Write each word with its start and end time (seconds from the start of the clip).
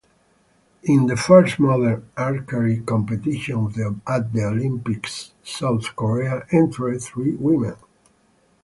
In 0.81 1.05
the 1.05 1.15
first 1.15 1.59
modern 1.59 2.09
archery 2.17 2.79
competition 2.79 3.67
at 4.07 4.33
the 4.33 4.45
Olympics, 4.45 5.33
South 5.43 5.95
Korea 5.95 6.43
entered 6.51 6.99
three 7.03 7.35
women. 7.35 7.75